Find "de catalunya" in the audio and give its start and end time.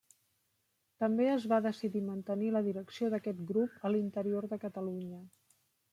4.55-5.25